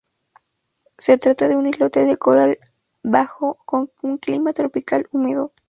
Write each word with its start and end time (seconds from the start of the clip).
Se 0.97 1.19
trata 1.19 1.47
de 1.47 1.55
un 1.55 1.67
islote 1.67 2.03
de 2.05 2.17
coral 2.17 2.57
bajo, 3.03 3.59
con 3.65 3.91
un 4.01 4.17
clima 4.17 4.51
tropical 4.51 5.07
húmedo. 5.11 5.53